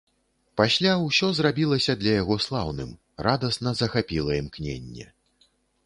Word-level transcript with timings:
Пасля 0.61 0.93
ўсё 1.01 1.29
зрабілася 1.41 1.95
для 2.01 2.11
яго 2.21 2.39
слаўным, 2.47 2.89
радасна 3.31 3.79
захапіла 3.83 4.31
імкненне. 4.43 5.05